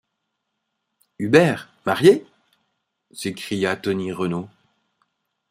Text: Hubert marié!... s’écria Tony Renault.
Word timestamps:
Hubert 1.19 1.69
marié!... 1.85 2.25
s’écria 3.11 3.75
Tony 3.75 4.11
Renault. 4.11 4.49